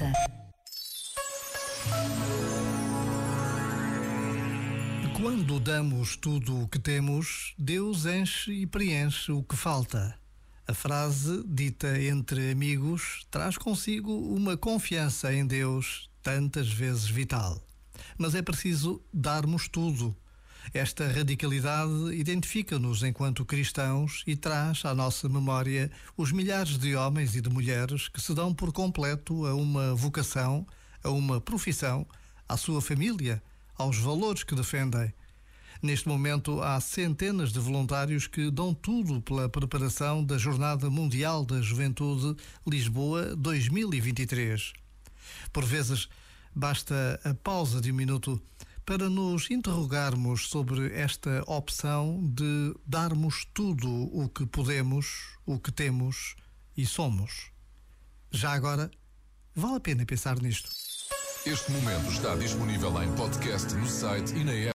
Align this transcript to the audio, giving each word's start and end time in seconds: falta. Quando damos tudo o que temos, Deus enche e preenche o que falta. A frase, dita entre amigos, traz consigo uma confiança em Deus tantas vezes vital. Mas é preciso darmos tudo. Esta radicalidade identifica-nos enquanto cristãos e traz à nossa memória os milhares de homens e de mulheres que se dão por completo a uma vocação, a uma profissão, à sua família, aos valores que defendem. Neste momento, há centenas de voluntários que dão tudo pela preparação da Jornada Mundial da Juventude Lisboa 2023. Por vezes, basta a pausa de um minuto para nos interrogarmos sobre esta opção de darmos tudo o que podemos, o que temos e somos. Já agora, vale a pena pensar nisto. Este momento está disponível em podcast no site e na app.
falta. 0.00 0.12
Quando 5.20 5.60
damos 5.60 6.16
tudo 6.16 6.62
o 6.62 6.68
que 6.68 6.78
temos, 6.78 7.54
Deus 7.58 8.06
enche 8.06 8.52
e 8.52 8.66
preenche 8.66 9.30
o 9.32 9.42
que 9.42 9.56
falta. 9.56 10.18
A 10.66 10.72
frase, 10.72 11.44
dita 11.46 12.00
entre 12.00 12.50
amigos, 12.50 13.26
traz 13.30 13.58
consigo 13.58 14.12
uma 14.12 14.56
confiança 14.56 15.32
em 15.32 15.46
Deus 15.46 16.08
tantas 16.22 16.68
vezes 16.68 17.08
vital. 17.08 17.60
Mas 18.16 18.34
é 18.34 18.40
preciso 18.40 19.02
darmos 19.12 19.68
tudo. 19.68 20.16
Esta 20.72 21.08
radicalidade 21.08 22.14
identifica-nos 22.14 23.02
enquanto 23.02 23.44
cristãos 23.44 24.22
e 24.26 24.36
traz 24.36 24.84
à 24.84 24.94
nossa 24.94 25.28
memória 25.28 25.90
os 26.16 26.30
milhares 26.30 26.78
de 26.78 26.94
homens 26.94 27.34
e 27.34 27.40
de 27.40 27.50
mulheres 27.50 28.08
que 28.08 28.20
se 28.20 28.34
dão 28.34 28.54
por 28.54 28.72
completo 28.72 29.46
a 29.46 29.54
uma 29.54 29.94
vocação, 29.94 30.66
a 31.02 31.10
uma 31.10 31.40
profissão, 31.40 32.06
à 32.48 32.56
sua 32.56 32.80
família, 32.80 33.42
aos 33.76 33.98
valores 33.98 34.44
que 34.44 34.54
defendem. 34.54 35.12
Neste 35.82 36.06
momento, 36.06 36.60
há 36.60 36.78
centenas 36.78 37.52
de 37.52 37.58
voluntários 37.58 38.26
que 38.26 38.50
dão 38.50 38.74
tudo 38.74 39.22
pela 39.22 39.48
preparação 39.48 40.22
da 40.22 40.36
Jornada 40.36 40.90
Mundial 40.90 41.44
da 41.44 41.62
Juventude 41.62 42.36
Lisboa 42.66 43.34
2023. 43.34 44.74
Por 45.50 45.64
vezes, 45.64 46.06
basta 46.54 47.18
a 47.24 47.32
pausa 47.32 47.80
de 47.80 47.90
um 47.90 47.94
minuto 47.94 48.40
para 48.90 49.08
nos 49.08 49.48
interrogarmos 49.52 50.48
sobre 50.48 50.92
esta 50.92 51.44
opção 51.46 52.18
de 52.34 52.74
darmos 52.84 53.46
tudo 53.54 53.88
o 53.88 54.28
que 54.28 54.44
podemos, 54.44 55.36
o 55.46 55.60
que 55.60 55.70
temos 55.70 56.34
e 56.76 56.84
somos. 56.84 57.52
Já 58.32 58.50
agora, 58.50 58.90
vale 59.54 59.76
a 59.76 59.80
pena 59.80 60.04
pensar 60.04 60.42
nisto. 60.42 60.68
Este 61.46 61.70
momento 61.70 62.10
está 62.10 62.34
disponível 62.34 63.00
em 63.00 63.14
podcast 63.14 63.72
no 63.76 63.86
site 63.86 64.34
e 64.34 64.42
na 64.42 64.54
app. 64.54 64.68